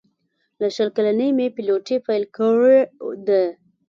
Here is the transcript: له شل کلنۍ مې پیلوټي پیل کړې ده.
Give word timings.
له 0.59 0.67
شل 0.75 0.89
کلنۍ 0.95 1.29
مې 1.37 1.47
پیلوټي 1.55 1.97
پیل 2.07 2.23
کړې 2.35 2.79
ده. 3.27 3.43